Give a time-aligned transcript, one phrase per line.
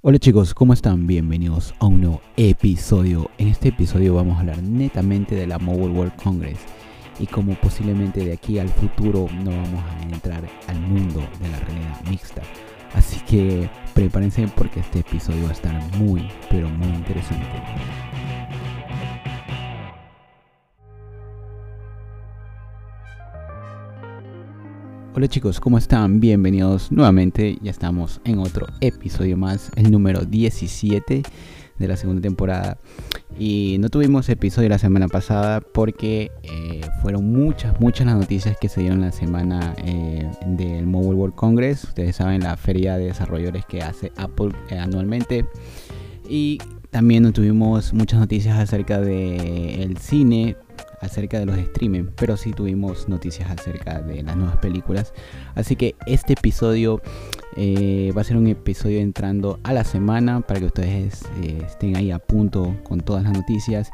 [0.00, 1.08] Hola chicos, ¿cómo están?
[1.08, 3.32] Bienvenidos a un nuevo episodio.
[3.36, 6.60] En este episodio vamos a hablar netamente de la Mobile World Congress
[7.18, 11.58] y cómo posiblemente de aquí al futuro no vamos a entrar al mundo de la
[11.58, 12.42] realidad mixta.
[12.94, 17.60] Así que prepárense porque este episodio va a estar muy, pero muy interesante.
[25.14, 26.20] Hola chicos, ¿cómo están?
[26.20, 27.58] Bienvenidos nuevamente.
[27.62, 31.22] Ya estamos en otro episodio más, el número 17
[31.78, 32.78] de la segunda temporada.
[33.38, 38.68] Y no tuvimos episodio la semana pasada porque eh, fueron muchas, muchas las noticias que
[38.68, 41.84] se dieron la semana eh, del Mobile World Congress.
[41.84, 45.46] Ustedes saben la feria de desarrolladores que hace Apple eh, anualmente.
[46.28, 46.58] Y
[46.90, 50.56] también tuvimos muchas noticias acerca del cine,
[51.00, 55.12] acerca de los streaming, pero sí tuvimos noticias acerca de las nuevas películas.
[55.54, 57.00] Así que este episodio
[57.56, 61.96] eh, va a ser un episodio entrando a la semana para que ustedes eh, estén
[61.96, 63.90] ahí a punto con todas las noticias.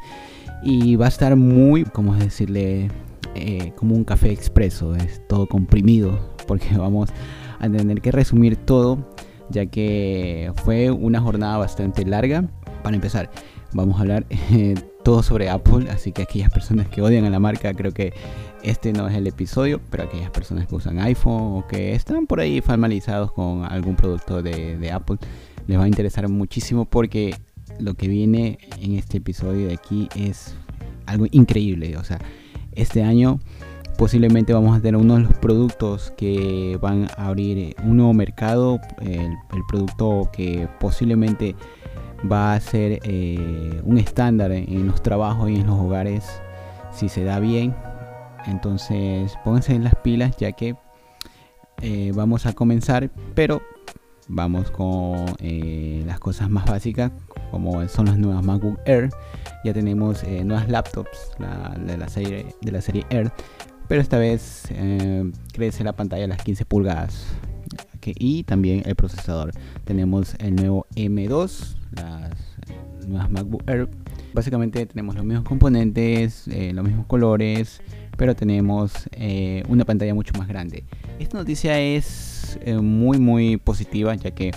[0.63, 2.89] Y va a estar muy, como decirle,
[3.35, 7.09] eh, como un café expreso, es todo comprimido, porque vamos
[7.59, 9.11] a tener que resumir todo,
[9.49, 12.45] ya que fue una jornada bastante larga.
[12.83, 13.29] Para empezar,
[13.73, 14.25] vamos a hablar
[15.05, 18.11] todo sobre Apple, así que aquellas personas que odian a la marca, creo que
[18.63, 22.39] este no es el episodio, pero aquellas personas que usan iPhone o que están por
[22.39, 25.17] ahí familiarizados con algún producto de, Apple,
[25.67, 27.35] les va a interesar muchísimo porque
[27.77, 30.55] lo que viene en este episodio de aquí es
[31.05, 32.17] algo increíble, o sea,
[32.71, 33.39] este año
[33.99, 38.79] posiblemente vamos a tener uno de los productos que van a abrir un nuevo mercado,
[39.01, 41.55] el, el producto que posiblemente
[42.31, 46.25] va a ser eh, un estándar en los trabajos y en los hogares
[46.91, 47.75] si se da bien.
[48.45, 50.75] Entonces pónganse en las pilas ya que
[51.81, 53.61] eh, vamos a comenzar, pero
[54.27, 57.11] vamos con eh, las cosas más básicas
[57.51, 59.09] como son las nuevas MacBook Air.
[59.63, 61.31] Ya tenemos nuevas laptops
[61.79, 63.31] de, la serie, de la serie Air,
[63.87, 64.67] pero esta vez
[65.53, 67.25] crece la pantalla a las 15 pulgadas
[68.13, 69.51] y también el procesador.
[69.85, 73.89] Tenemos el nuevo M2, las nuevas MacBook Air.
[74.33, 77.81] Básicamente tenemos los mismos componentes, eh, los mismos colores,
[78.17, 80.83] pero tenemos eh, una pantalla mucho más grande.
[81.19, 84.51] Esta noticia es eh, muy muy positiva ya que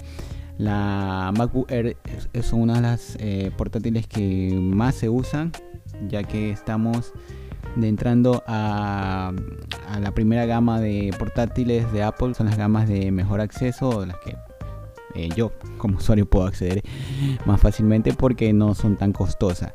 [0.59, 1.97] la MacBook Air
[2.32, 3.16] es, una de las
[3.56, 5.53] portátiles que más se usan
[6.09, 7.12] ya que estamos
[7.81, 9.32] entrando a,
[9.88, 14.16] a, la primera gama de portátiles de Apple son las gamas de mejor acceso las
[14.19, 14.37] que
[15.15, 16.83] eh, yo como usuario puedo acceder
[17.47, 19.75] más fácilmente porque no son tan costosas.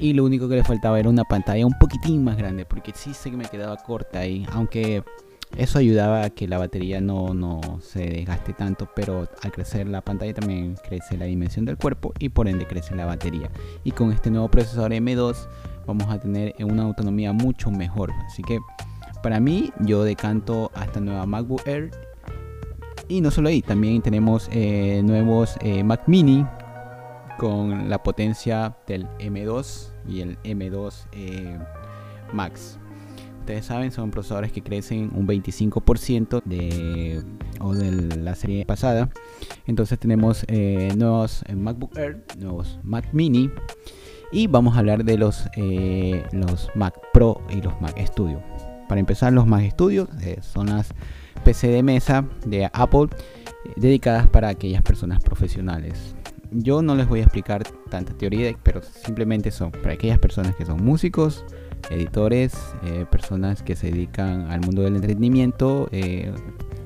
[0.00, 3.14] Y lo único que le faltaba era una pantalla un poquitín más grande porque sí
[3.14, 5.04] sé que me quedaba corta ahí, aunque
[5.56, 10.00] eso ayudaba a que la batería no, no se desgaste tanto, pero al crecer la
[10.00, 13.50] pantalla también crece la dimensión del cuerpo y por ende crece la batería.
[13.84, 15.46] Y con este nuevo procesador M2
[15.86, 18.10] vamos a tener una autonomía mucho mejor.
[18.26, 18.58] Así que
[19.22, 21.90] para mí yo decanto a esta nueva MacBook Air
[23.08, 26.46] y no solo ahí, también tenemos eh, nuevos eh, Mac Mini
[27.38, 31.58] con la potencia del M2 y el M2 eh,
[32.32, 32.78] Max.
[33.40, 37.22] Ustedes saben, son procesadores que crecen un 25% de,
[37.60, 39.10] o de la serie pasada.
[39.66, 40.46] Entonces tenemos
[40.96, 43.50] nuevos MacBook Air, nuevos Mac Mini.
[44.32, 45.44] Y vamos a hablar de los,
[46.32, 48.42] los Mac Pro y los Mac Studio.
[48.88, 50.08] Para empezar, los Mac Studio
[50.42, 50.94] son las
[51.44, 56.16] PC de mesa de Apple eh, dedicadas para aquellas personas profesionales.
[56.50, 60.64] Yo no les voy a explicar tanta teoría, pero simplemente son para aquellas personas que
[60.64, 61.44] son músicos,
[61.90, 66.32] editores, eh, personas que se dedican al mundo del entretenimiento, eh,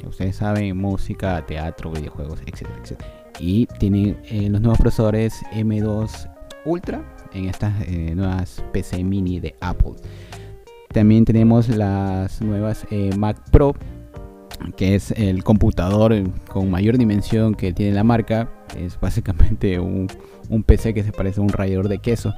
[0.06, 3.10] ustedes saben, música, teatro, videojuegos, etcétera, etcétera.
[3.38, 4.16] Y tienen
[4.50, 6.30] los nuevos procesadores M2
[6.64, 7.72] Ultra en estas
[8.16, 9.92] nuevas PC mini de Apple.
[10.98, 12.84] También tenemos las nuevas
[13.16, 13.76] Mac Pro
[14.76, 16.12] que es el computador
[16.48, 18.50] con mayor dimensión que tiene la marca.
[18.76, 20.08] Es básicamente un,
[20.66, 22.34] PC que se parece a un rallador de queso.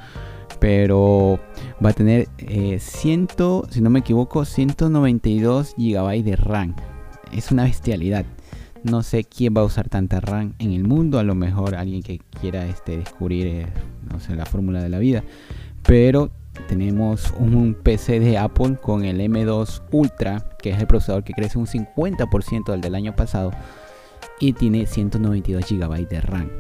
[0.59, 1.41] Pero
[1.83, 6.77] va a tener eh, si no me equivoco, 192 GB de RAM.
[7.33, 8.27] Es una bestialidad.
[8.85, 11.19] No sé quién va a usar tanta RAM en el mundo.
[11.19, 13.67] A lo mejor alguien que quiera este, descubrir eh,
[14.13, 15.25] no sé, la fórmula de la vida.
[15.83, 16.31] Pero
[16.61, 21.59] tenemos un PC de Apple con el M2 Ultra, que es el procesador que crece
[21.59, 23.53] un 50% del del año pasado
[24.41, 26.51] y tiene 192 GB de RAM.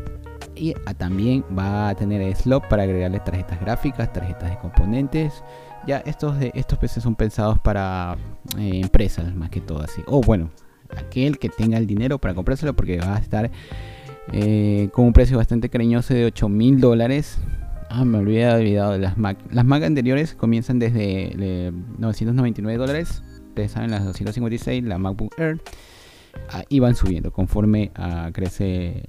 [0.54, 5.42] Y ah, también va a tener slot para agregarle tarjetas gráficas, tarjetas de componentes.
[5.86, 8.16] Ya estos, de, estos PCs son pensados para
[8.58, 10.02] eh, empresas más que todo así.
[10.06, 10.50] O bueno,
[10.94, 13.50] aquel que tenga el dinero para comprárselo porque va a estar
[14.32, 17.38] eh, con un precio bastante cariñoso de 8 mil dólares.
[17.92, 19.36] Ah, me olvidé olvidado de las Mac.
[19.50, 23.20] Las Mac anteriores comienzan desde 999 dólares.
[23.48, 25.60] Ustedes saben, las 256, la MacBook Air.
[26.50, 29.02] Ah, y van subiendo conforme ah, crece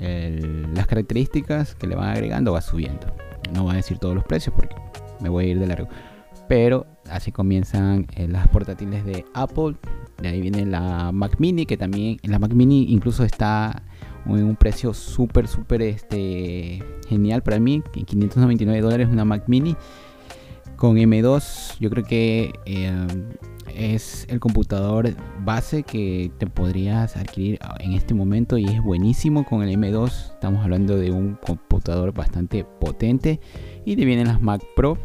[0.73, 3.05] las características que le van agregando, va subiendo.
[3.53, 4.75] No voy a decir todos los precios porque
[5.21, 5.87] me voy a ir de largo.
[6.47, 9.75] Pero así comienzan eh, las portátiles de Apple.
[10.19, 13.83] De ahí viene la Mac Mini, que también la Mac Mini incluso está
[14.25, 17.81] en un precio súper, súper este, genial para mí.
[17.93, 19.75] 599 dólares una Mac Mini
[20.75, 21.77] con M2.
[21.79, 23.07] Yo creo que eh,
[23.75, 25.13] es el computador
[25.43, 30.33] base que te podrías adquirir en este momento y es buenísimo con el M2.
[30.33, 33.39] Estamos hablando de un computador bastante potente
[33.85, 34.97] y te vienen las Mac Pro.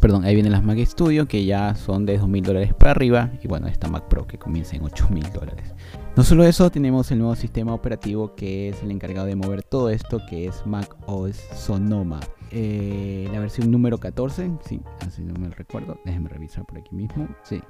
[0.00, 3.46] Perdón, ahí vienen las Mac Studio que ya son de 2.000 dólares para arriba y
[3.46, 5.74] bueno, esta Mac Pro que comienza en 8.000 dólares.
[6.14, 9.88] No solo eso, tenemos el nuevo sistema operativo que es el encargado de mover todo
[9.88, 12.20] esto que es Mac OS Sonoma.
[12.50, 17.28] Eh, la versión número 14, sí, así no me recuerdo, déjenme revisar por aquí mismo,
[17.44, 17.62] sí,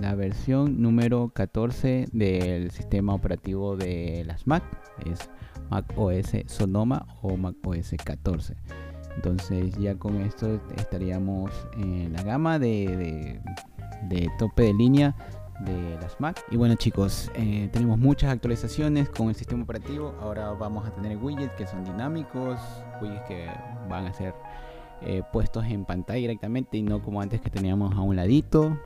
[0.00, 4.64] la versión número 14 del sistema operativo de las Mac
[5.06, 5.30] es
[5.70, 8.56] Mac OS Sonoma o Mac OS 14.
[9.14, 13.40] Entonces ya con esto estaríamos en la gama de,
[14.08, 15.14] de tope de línea
[15.60, 16.44] de las Mac.
[16.50, 20.14] Y bueno chicos, eh, tenemos muchas actualizaciones con el sistema operativo.
[20.20, 22.58] Ahora vamos a tener widgets que son dinámicos,
[23.00, 23.46] widgets que
[23.88, 24.34] van a ser
[25.02, 28.78] eh, puestos en pantalla directamente y no como antes que teníamos a un ladito.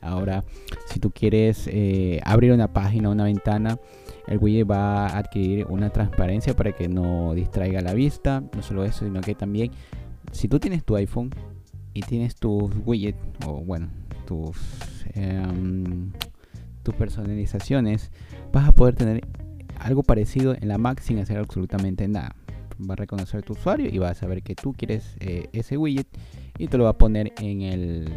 [0.00, 0.44] Ahora,
[0.86, 3.78] si tú quieres eh, abrir una página, una ventana,
[4.26, 8.42] el widget va a adquirir una transparencia para que no distraiga la vista.
[8.54, 9.72] No solo eso, sino que también,
[10.32, 11.30] si tú tienes tu iPhone
[11.94, 13.88] y tienes tus widgets, o bueno,
[14.28, 14.58] tus,
[15.14, 16.12] em,
[16.82, 18.10] tus personalizaciones,
[18.52, 19.26] vas a poder tener
[19.78, 22.36] algo parecido en la Mac sin hacer absolutamente nada.
[22.78, 26.06] Va a reconocer tu usuario y va a saber que tú quieres eh, ese widget
[26.58, 28.12] y te lo va a poner en el,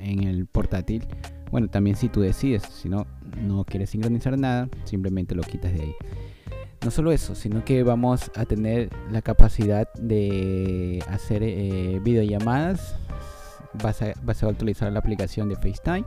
[0.00, 1.06] en el portátil.
[1.50, 3.06] Bueno, también si tú decides, si no,
[3.46, 5.94] no quieres sincronizar nada, simplemente lo quitas de ahí.
[6.82, 12.96] No solo eso, sino que vamos a tener la capacidad de hacer eh, videollamadas
[13.82, 14.02] vas
[14.42, 16.04] a, utilizar la aplicación de FaceTime.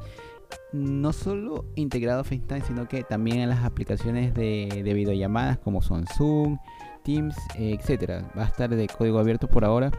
[0.73, 6.05] No solo integrado a FaceTime, sino que también en las aplicaciones de, videollamadas como son
[6.07, 6.57] Zoom,
[7.03, 8.31] Teams, etcétera.
[8.37, 9.91] Va a estar de código abierto por ahora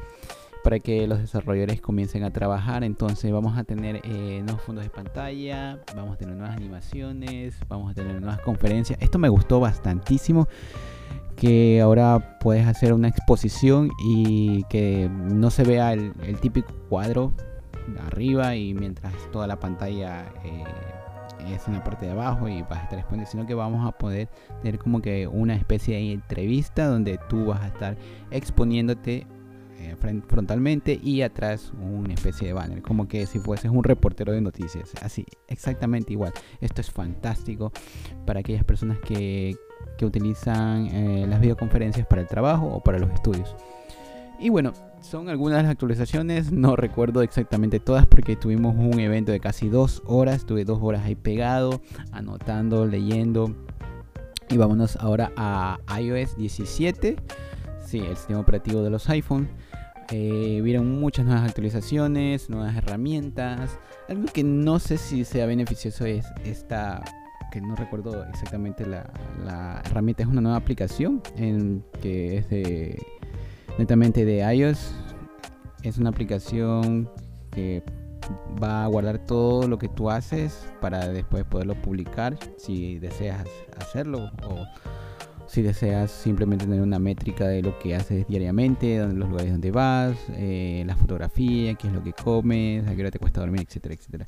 [0.62, 2.84] para que los desarrolladores comiencen a trabajar.
[2.84, 7.90] Entonces vamos a tener eh, nuevos fondos de pantalla, vamos a tener nuevas animaciones, vamos
[7.90, 8.98] a tener nuevas conferencias.
[9.00, 10.48] Esto me gustó bastantísimo
[11.36, 17.32] que ahora puedes hacer una exposición y que no se vea el típico cuadro
[18.06, 20.64] arriba y mientras toda la pantalla eh,
[21.48, 23.96] es en la parte de abajo y vas a estar exponiendo, sino que vamos a
[23.96, 24.28] poder
[24.62, 27.96] tener como que una especie de entrevista donde tú vas a estar
[28.30, 29.26] exponiéndote
[29.78, 29.96] eh,
[30.28, 34.92] frontalmente y atrás una especie de banner, como que si fueses un reportero de noticias,
[35.00, 36.32] así, exactamente igual.
[36.60, 37.72] Esto es fantástico
[38.26, 39.56] para aquellas personas que,
[39.96, 43.56] que utilizan eh, las videoconferencias para el trabajo o para los estudios.
[44.40, 44.72] Y bueno,
[45.02, 50.36] son algunas actualizaciones, no recuerdo exactamente todas porque tuvimos un evento de casi dos horas,
[50.36, 53.54] estuve dos horas ahí pegado, anotando, leyendo.
[54.48, 57.16] Y vámonos ahora a iOS 17,
[57.84, 59.46] sí, el sistema operativo de los iPhone.
[60.10, 63.78] Eh, vieron muchas nuevas actualizaciones, nuevas herramientas.
[64.08, 67.04] Algo que no sé si sea beneficioso es esta,
[67.52, 69.12] que no recuerdo exactamente la,
[69.44, 73.19] la herramienta, es una nueva aplicación en, que es de
[73.78, 74.92] netamente de iOS.
[75.82, 77.10] Es una aplicación
[77.50, 77.82] que
[78.62, 83.46] va a guardar todo lo que tú haces para después poderlo publicar si deseas
[83.78, 84.66] hacerlo o
[85.46, 90.16] si deseas simplemente tener una métrica de lo que haces diariamente, los lugares donde vas,
[90.34, 93.94] eh, la fotografía, qué es lo que comes, a qué hora te cuesta dormir, etcétera,
[93.94, 94.26] etcétera.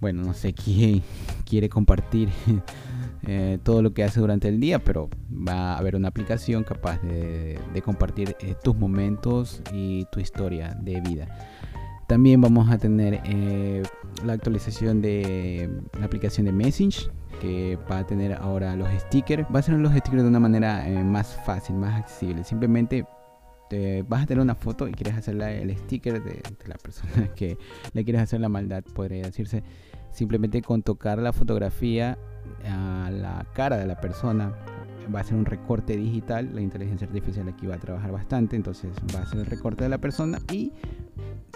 [0.00, 1.02] Bueno, no sé quién
[1.48, 2.28] quiere compartir
[3.24, 7.00] eh, todo lo que hace durante el día, pero va a haber una aplicación capaz
[7.02, 11.28] de, compartir eh, tus momentos y tu historia de vida.
[12.08, 13.84] También vamos a tener eh,
[14.24, 17.10] la actualización de la aplicación de Message,
[17.40, 19.46] que va a tener ahora los stickers.
[19.54, 22.42] Va a ser los stickers de una manera más fácil, más accesible.
[22.42, 23.06] Simplemente
[23.70, 27.32] te vas a tener una foto y quieres hacerle el sticker de, de la persona
[27.36, 27.56] que
[27.92, 29.62] le quieres hacer la maldad, podría decirse.
[30.10, 32.18] Simplemente con tocar la fotografía
[32.66, 34.52] a la cara de la persona
[35.14, 38.90] va a ser un recorte digital la inteligencia artificial aquí va a trabajar bastante entonces
[39.14, 40.72] va a ser el recorte de la persona y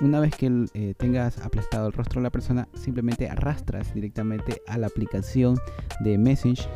[0.02, 4.78] una vez que eh, tengas aplastado el rostro de la persona simplemente arrastras directamente a
[4.78, 5.58] la aplicación
[6.00, 6.68] de message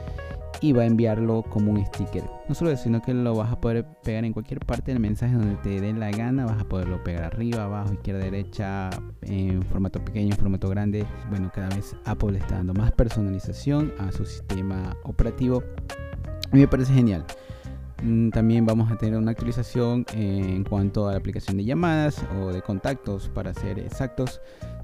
[0.61, 2.25] y va a enviarlo como un sticker.
[2.49, 5.35] No solo eso, sino que lo vas a poder pegar en cualquier parte del mensaje
[5.35, 6.47] donde te dé la gana.
[6.47, 8.90] Vas a poderlo pegar arriba, abajo, izquierda, derecha,
[9.23, 11.07] en formato pequeño, en formato grande.
[11.30, 15.62] Bueno, cada vez Apple está dando más personalización a su sistema operativo.
[16.50, 17.25] A mí me parece genial.
[18.02, 22.52] Mm, también vamos a tener una actualización en cuanto a la aplicación de llamadas o
[22.52, 24.40] de contactos para ser exactos.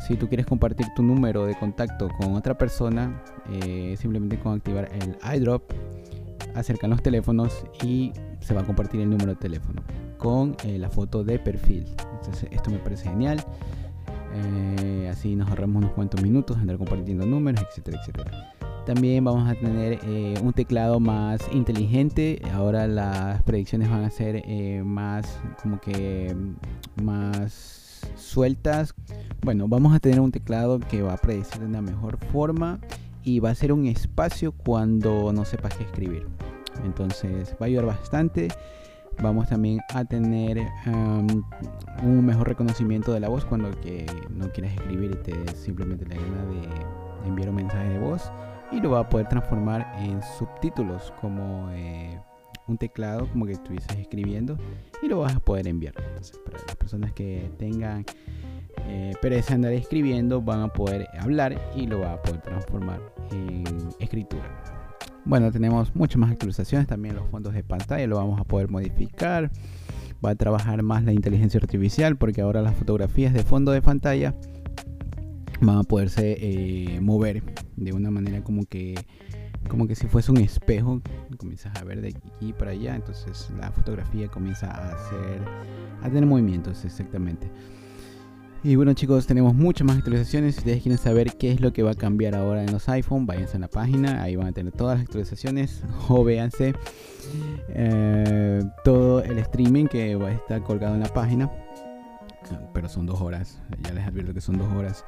[0.06, 4.90] Si tú quieres compartir tu número de contacto con otra persona, eh, simplemente con activar
[4.92, 5.62] el iDrop,
[6.54, 9.82] acercan los teléfonos y se va a compartir el número de teléfono
[10.18, 11.86] con eh, la foto de perfil.
[12.18, 13.42] Entonces esto me parece genial.
[14.34, 18.55] Eh, así nos ahorramos unos cuantos minutos andar compartiendo números, etcétera, etcétera.
[18.86, 22.40] También vamos a tener eh, un teclado más inteligente.
[22.54, 26.32] Ahora las predicciones van a ser eh, más como que
[27.02, 28.94] más sueltas.
[29.42, 32.78] Bueno, vamos a tener un teclado que va a predecir de una mejor forma
[33.24, 36.28] y va a ser un espacio cuando no sepas qué escribir.
[36.84, 38.46] Entonces va a ayudar bastante.
[39.20, 40.64] Vamos también a tener
[42.04, 46.14] un mejor reconocimiento de la voz cuando que no quieras escribir y te simplemente la
[46.14, 48.30] gana de enviar un mensaje de voz
[48.72, 52.18] y lo va a poder transformar en subtítulos como eh,
[52.66, 54.56] un teclado como que estuvieses escribiendo
[55.02, 55.94] y lo vas a poder enviar.
[56.08, 58.04] Entonces para las personas que tengan
[58.86, 63.64] eh, pereza andar escribiendo van a poder hablar y lo va a poder transformar en
[63.98, 64.44] escritura.
[65.24, 69.50] Bueno tenemos muchas más actualizaciones también los fondos de pantalla lo vamos a poder modificar.
[70.24, 74.34] Va a trabajar más la inteligencia artificial porque ahora las fotografías de fondo de pantalla
[75.60, 77.42] van a poderse eh, mover
[77.76, 78.94] de una manera como que
[79.68, 81.02] como que si fuese un espejo
[81.38, 85.42] comienzas a ver de aquí para allá entonces la fotografía comienza a hacer
[86.02, 87.50] a tener movimientos exactamente.
[88.62, 90.54] Y bueno chicos tenemos muchas más actualizaciones.
[90.54, 93.26] Si ustedes quieren saber qué es lo que va a cambiar ahora en los iPhone
[93.26, 95.82] váyanse a la página ahí van a tener todas las actualizaciones.
[96.08, 96.74] O véanse
[97.70, 101.50] eh, todo el streaming que va a estar colgado en la página
[102.72, 103.60] pero son dos horas.
[103.82, 105.04] Ya les advierto que son dos horas.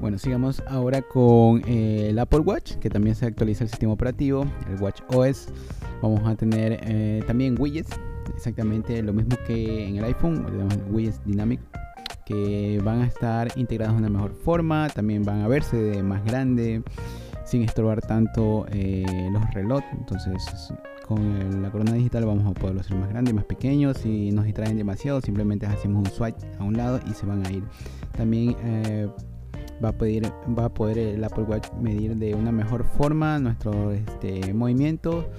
[0.00, 4.46] Bueno, sigamos ahora con eh, el Apple Watch, que también se actualiza el sistema operativo,
[4.68, 5.48] el Watch OS.
[6.02, 7.98] Vamos a tener eh, también widgets,
[8.34, 11.60] exactamente lo mismo que en el iPhone, tenemos widgets Dynamic,
[12.26, 16.24] que van a estar integrados de una mejor forma, también van a verse de más
[16.24, 16.82] grande,
[17.46, 19.88] sin estorbar tanto eh, los relojes.
[19.92, 20.72] Entonces,
[21.06, 23.98] con la corona digital vamos a poderlo hacer más grandes, más pequeños.
[23.98, 27.50] Si nos distraen demasiado, simplemente hacemos un swipe a un lado y se van a
[27.52, 27.62] ir.
[28.16, 28.56] También
[29.82, 33.92] va a poder, va a poder el Apple Watch medir de una mejor forma nuestro
[33.92, 35.30] este, movimiento.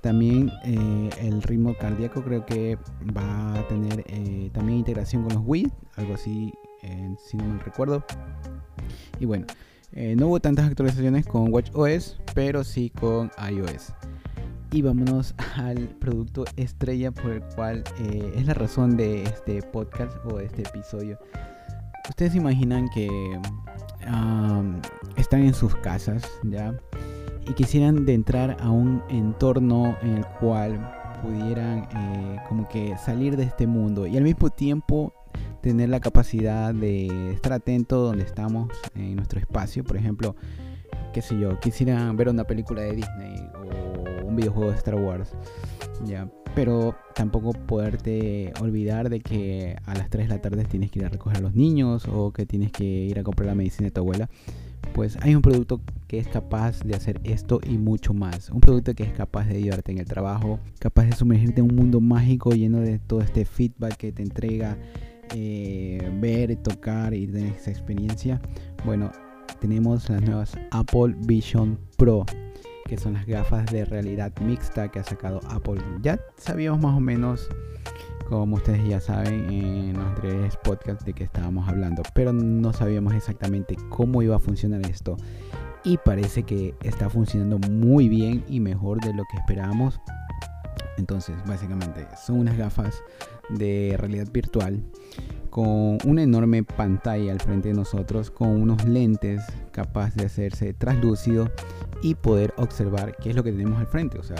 [0.00, 2.78] También eh, el ritmo cardíaco creo que
[3.16, 6.52] va a tener eh, también integración con los Wii, algo así,
[7.18, 8.04] si no me recuerdo.
[9.18, 9.46] Y bueno,
[9.96, 13.92] eh, no hubo tantas actualizaciones con Watch OS, pero sí con iOS.
[14.70, 17.82] Y vámonos al producto estrella por el cual
[18.36, 21.18] es la razón de este podcast o de este episodio
[22.08, 23.08] ustedes imaginan que
[25.16, 26.74] están en sus casas, ¿ya?
[27.48, 30.78] Y quisieran de entrar a un entorno en el cual
[31.22, 35.12] pudieran eh, como que salir de este mundo y al mismo tiempo
[35.60, 40.36] tener la capacidad de estar atento donde estamos en nuestro espacio, por ejemplo,
[41.12, 45.32] qué sé yo, quisieran ver una película de Disney o un videojuego de Star Wars,
[46.04, 51.00] ya, pero tampoco poderte olvidar de que a las 3 de la tarde tienes que
[51.00, 53.86] ir a recoger a los niños o que tienes que ir a comprar la medicina
[53.86, 54.28] de tu abuela.
[54.94, 58.48] Pues hay un producto que es capaz de hacer esto y mucho más.
[58.50, 61.76] Un producto que es capaz de ayudarte en el trabajo, capaz de sumergirte en un
[61.76, 64.78] mundo mágico lleno de todo este feedback que te entrega
[65.34, 68.40] eh, ver, tocar y tener esa experiencia.
[68.84, 69.10] Bueno,
[69.60, 72.24] tenemos las nuevas Apple Vision Pro
[72.86, 75.82] que son las gafas de realidad mixta que ha sacado Apple.
[76.02, 77.48] Ya sabíamos más o menos,
[78.28, 83.14] como ustedes ya saben, en los tres podcasts de que estábamos hablando, pero no sabíamos
[83.14, 85.16] exactamente cómo iba a funcionar esto.
[85.84, 90.00] Y parece que está funcionando muy bien y mejor de lo que esperábamos.
[90.98, 93.02] Entonces, básicamente, son unas gafas
[93.50, 94.82] de realidad virtual
[95.50, 101.50] con una enorme pantalla al frente de nosotros, con unos lentes capaz de hacerse translúcido
[102.02, 104.18] y poder observar qué es lo que tenemos al frente.
[104.18, 104.36] O sea,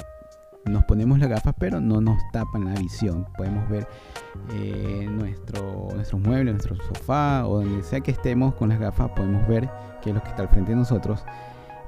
[0.66, 3.26] nos ponemos las gafas, pero no nos tapan la visión.
[3.36, 3.86] Podemos ver
[4.52, 9.46] eh, nuestro, nuestros muebles, nuestro sofá o donde sea que estemos con las gafas, podemos
[9.48, 9.70] ver
[10.02, 11.24] qué es lo que está al frente de nosotros.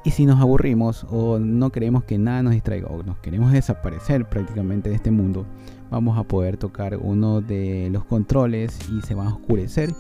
[0.09, 4.27] Y si nos aburrimos o no queremos que nada nos distraiga o nos queremos desaparecer
[4.27, 5.45] prácticamente de este mundo,
[5.91, 9.91] vamos a poder tocar uno de los controles y se va a oscurecer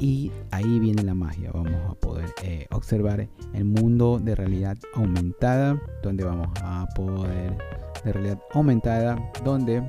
[0.00, 1.52] Y ahí viene la magia.
[1.54, 7.56] Vamos a poder eh, observar el mundo de realidad aumentada, donde vamos a poder
[8.04, 9.80] de realidad aumentada, donde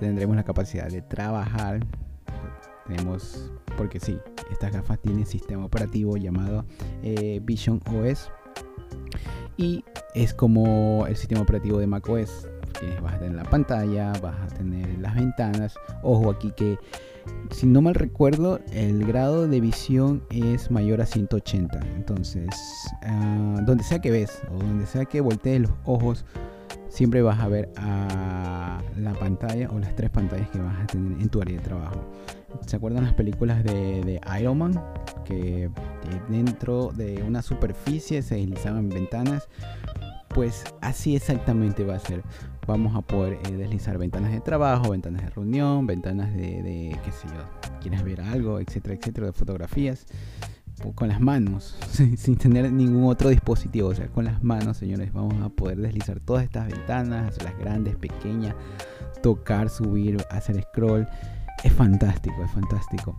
[0.00, 1.86] tendremos la capacidad de trabajar.
[2.88, 4.18] Tenemos, porque sí,
[4.50, 6.64] estas gafas tienen sistema operativo llamado
[7.04, 8.28] eh, Vision OS
[9.60, 12.48] y es como el sistema operativo de macOS.
[13.02, 15.74] Vas a tener la pantalla, vas a tener las ventanas.
[16.02, 16.78] Ojo aquí que
[17.50, 21.78] si no mal recuerdo, el grado de visión es mayor a 180.
[21.94, 22.48] Entonces,
[23.02, 26.24] uh, donde sea que ves o donde sea que voltees los ojos,
[26.88, 31.20] siempre vas a ver a la pantalla o las tres pantallas que vas a tener
[31.20, 32.00] en tu área de trabajo.
[32.66, 34.84] ¿Se acuerdan las películas de, Iron Man?
[35.24, 35.70] Que
[36.28, 39.48] dentro de una superficie se deslizaban ventanas.
[40.28, 42.22] Pues así exactamente va a ser.
[42.66, 47.10] Vamos a poder eh, deslizar ventanas de trabajo, ventanas de reunión, ventanas de, de, qué
[47.10, 50.06] sé yo, quieres ver algo, etcétera, etcétera, de fotografías
[50.94, 51.76] con las manos,
[52.16, 53.88] sin tener ningún otro dispositivo.
[53.88, 57.96] O sea, con las manos, señores, vamos a poder deslizar todas estas ventanas, hacerlas grandes,
[57.96, 58.54] pequeñas,
[59.22, 61.06] tocar, subir, hacer scroll.
[61.62, 63.16] Es fantástico, es fantástico.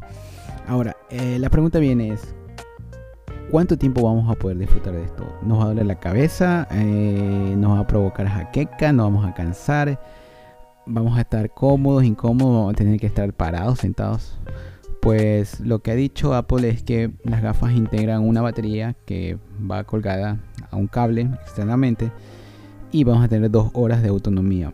[0.68, 2.34] Ahora, eh, la pregunta viene es,
[3.52, 5.26] ¿cuánto tiempo vamos a poder disfrutar de esto?
[5.44, 6.68] ¿Nos va a doler la cabeza?
[6.72, 8.92] Eh, ¿Nos va a provocar jaqueca?
[8.94, 10.00] ¿Nos vamos a cansar?
[10.86, 12.56] ¿Vamos a estar cómodos, incómodos?
[12.56, 14.40] ¿Vamos a tener que estar parados, sentados?
[15.02, 19.38] Pues lo que ha dicho Apple es que las gafas integran una batería que
[19.70, 22.12] va colgada a un cable externamente
[22.92, 24.74] y vamos a tener dos horas de autonomía.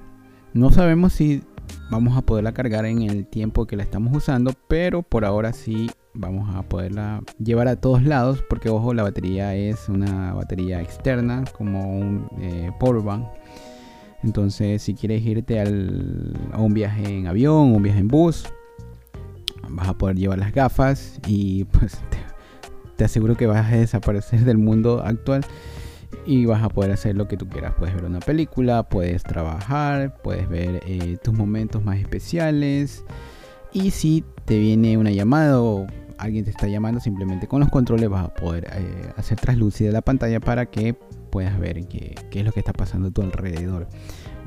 [0.54, 1.44] No sabemos si
[1.90, 5.90] vamos a poderla cargar en el tiempo que la estamos usando, pero por ahora sí
[6.18, 11.44] vamos a poderla llevar a todos lados porque ojo la batería es una batería externa
[11.56, 13.28] como un eh, powerbank
[14.24, 15.66] entonces si quieres irte a
[16.58, 18.46] un viaje en avión un viaje en bus
[19.70, 22.02] vas a poder llevar las gafas y pues
[22.96, 25.46] te aseguro que vas a desaparecer del mundo actual
[26.26, 27.74] y vas a poder hacer lo que tú quieras.
[27.78, 33.04] Puedes ver una película, puedes trabajar, puedes ver eh, tus momentos más especiales.
[33.72, 38.10] Y si te viene una llamada o alguien te está llamando, simplemente con los controles
[38.10, 40.94] vas a poder eh, hacer traslúcida la pantalla para que
[41.30, 43.88] puedas ver qué, qué, es lo que está pasando a tu alrededor.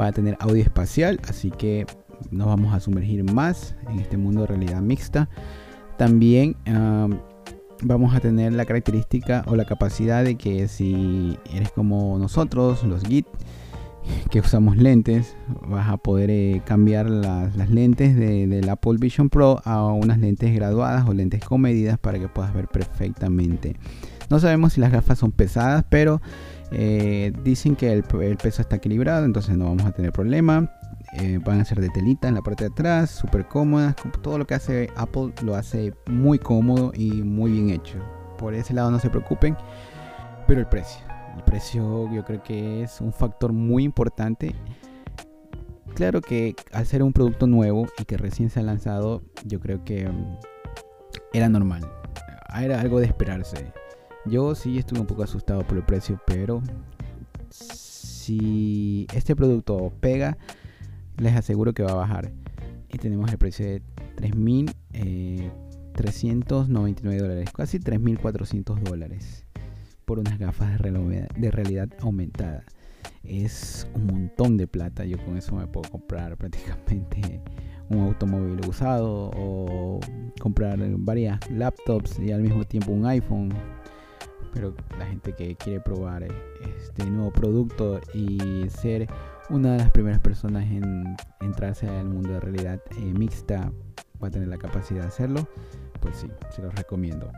[0.01, 1.87] Va a tener audio espacial, así que
[2.31, 5.29] nos vamos a sumergir más en este mundo de realidad mixta.
[5.97, 6.57] También
[7.83, 13.03] vamos a tener la característica o la capacidad de que si eres como nosotros, los
[13.03, 13.27] Git,
[14.31, 15.37] que usamos lentes,
[15.69, 21.09] vas a poder eh, cambiar las, lentes del Apple Vision Pro a unas lentes graduadas
[21.09, 23.77] o lentes con medidas para que puedas ver perfectamente.
[24.29, 26.21] No sabemos si las gafas son pesadas, pero
[26.73, 30.71] eh, dicen que el, peso está equilibrado, entonces no vamos a tener problema.
[31.15, 33.97] Eh, van a ser de telita en la parte de atrás, súper cómodas.
[34.23, 37.99] Todo lo que hace Apple lo hace muy cómodo y muy bien hecho.
[38.39, 39.57] Por ese lado no se preocupen.
[40.47, 41.01] Pero el precio.
[41.37, 44.55] El precio yo creo que es un factor muy importante.
[45.95, 49.85] Claro que al ser un producto nuevo y que recién se ha lanzado, yo creo
[49.85, 50.39] que mm,
[51.33, 51.83] era normal.
[52.57, 53.73] Era algo de esperarse.
[54.27, 56.63] Yo sí estuve un poco asustado por el precio, pero
[57.51, 60.37] si este producto pega,
[61.21, 62.33] les aseguro que va a bajar.
[62.89, 63.83] Y tenemos el precio de
[64.17, 69.47] 3.399 eh, dólares, casi 3.400 dólares
[70.05, 72.65] por unas gafas de, de realidad aumentada.
[73.23, 75.05] Es un montón de plata.
[75.05, 77.43] Yo con eso me puedo comprar prácticamente
[77.91, 80.01] un automóvil usado o
[80.41, 83.55] comprar varias laptops y al mismo tiempo un iPhone.
[84.53, 89.07] Pero la gente que quiere probar este nuevo producto y ser
[89.51, 93.73] una de las primeras personas en entrarse al mundo de realidad eh, mixta
[94.23, 95.49] va a tener la capacidad de hacerlo,
[96.01, 97.31] pues sí, se los recomiendo.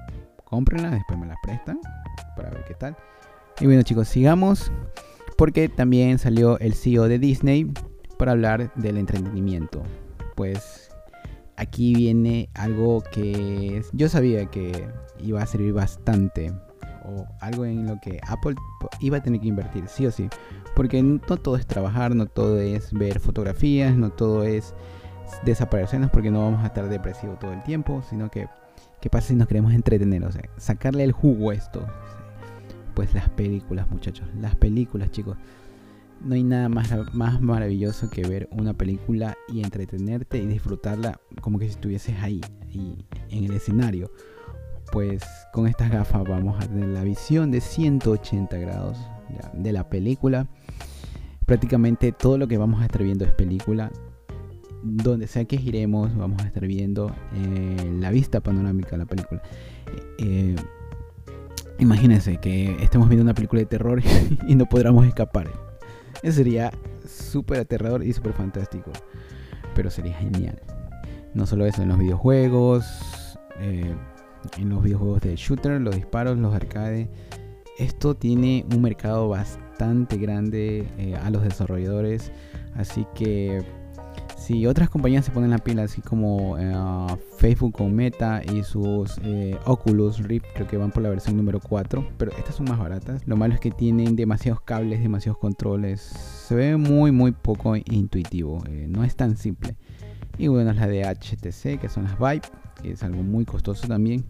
[0.45, 1.81] Cómprenla, después me la prestan
[2.37, 2.97] para ver qué tal.
[3.61, 4.71] Y bueno chicos, sigamos
[5.37, 7.73] porque también salió el CEO de Disney
[8.19, 9.83] para hablar del entretenimiento.
[10.35, 10.91] Pues
[11.57, 14.89] aquí viene algo que yo sabía que
[15.21, 16.53] iba a servir bastante
[17.05, 18.55] o algo en lo que Apple
[19.01, 20.29] iba a tener que invertir, sí o sí.
[20.75, 24.75] Porque no todo es trabajar, no todo es ver fotografías, no todo es
[25.45, 28.49] desaparecernos porque no vamos a estar depresivos todo el tiempo, sino que
[29.01, 31.87] qué pasa si nos queremos entretener, o sea, sacarle el jugo a esto.
[32.95, 35.37] Pues las películas, muchachos, las películas, chicos.
[36.21, 41.59] No hay nada más, más maravilloso que ver una película y entretenerte y disfrutarla como
[41.59, 44.09] que si estuvieses ahí, ahí en el escenario
[44.93, 48.99] pues con estas gafas vamos a tener la visión de 180 grados
[49.55, 50.47] de la película.
[51.47, 53.91] Prácticamente todo lo que vamos a estar viendo es película.
[54.85, 59.43] donde sea que giremos, vamos a estar viendo eh, la vista panorámica de la película.
[60.19, 60.57] Eh,
[61.79, 64.03] imagínense que estemos viendo una película de terror
[64.47, 65.49] y no podamos escapar.
[66.23, 66.71] Eso sería
[67.07, 68.91] súper aterrador y súper fantástico.
[69.75, 70.61] Pero sería genial.
[71.33, 72.85] No solo eso, en los videojuegos,
[73.59, 73.95] eh,
[74.59, 77.09] en los videojuegos de shooter, los disparos, los arcades.
[77.79, 80.87] Esto tiene un mercado bastante grande
[81.23, 82.31] a los desarrolladores.
[82.75, 83.65] Así que
[84.43, 86.75] si otras compañías se ponen la pila, así como eh,
[87.39, 91.61] Facebook con Meta y sus eh, Oculus Rift, creo que van por la versión número
[91.61, 93.23] 4, pero estas son más baratas.
[93.27, 96.01] Lo malo es que tienen demasiados cables, demasiados controles.
[96.01, 99.77] Se ve muy, muy poco intuitivo, eh, no es tan simple.
[100.39, 102.43] Y bueno, la de HTC, que son las Vive,
[102.83, 104.25] que es algo muy costoso también.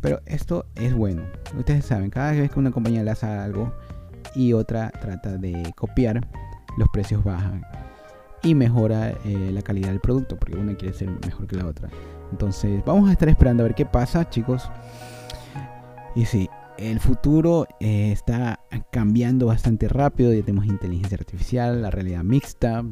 [0.00, 1.22] Pero esto es bueno.
[1.58, 3.72] Ustedes saben, cada vez que una compañía le hace algo
[4.34, 6.26] y otra trata de copiar,
[6.78, 7.62] los precios bajan
[8.42, 11.88] y mejora eh, la calidad del producto, porque una quiere ser mejor que la otra.
[12.30, 14.70] Entonces, vamos a estar esperando a ver qué pasa, chicos.
[16.14, 16.48] Y sí,
[16.78, 20.32] el futuro eh, está cambiando bastante rápido.
[20.32, 22.84] Ya tenemos inteligencia artificial, la realidad mixta,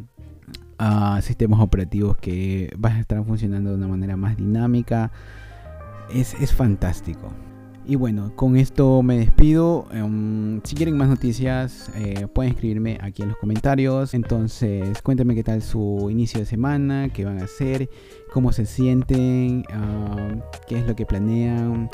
[1.22, 5.10] sistemas operativos que van a estar funcionando de una manera más dinámica.
[6.12, 7.32] Es, es fantástico.
[7.86, 9.86] Y bueno, con esto me despido.
[9.92, 14.14] Em, si quieren más noticias, eh, pueden escribirme aquí en los comentarios.
[14.14, 17.90] Entonces, cuéntenme qué tal su inicio de semana, qué van a hacer,
[18.32, 19.64] cómo se sienten,
[20.66, 21.90] qué es lo que planean.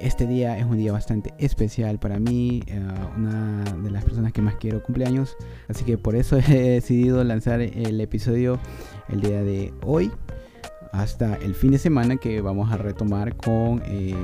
[0.00, 2.80] Este día es un día bastante especial para mí, eh,
[3.16, 7.60] una de las personas que más quiero cumpleaños, así que por eso he decidido lanzar
[7.60, 8.60] el episodio
[9.08, 10.12] el día de hoy
[10.92, 14.14] hasta el fin de semana que vamos a retomar con eh,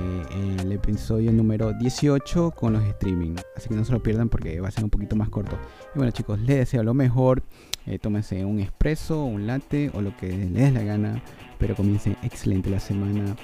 [0.60, 3.34] el episodio número 18 con los streaming.
[3.56, 5.58] Así que no se lo pierdan porque va a ser un poquito más corto.
[5.94, 7.42] Y bueno chicos, les deseo lo mejor.
[7.86, 11.22] Eh, tómense un espresso, un latte o lo que les dé la gana.
[11.58, 13.36] Pero comiencen excelente la semana.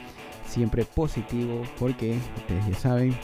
[0.50, 3.16] Siempre positivo porque ustedes ya saben,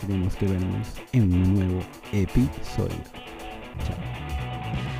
[0.00, 2.96] tenemos que vernos en un nuevo episodio.
[3.86, 4.99] Chao.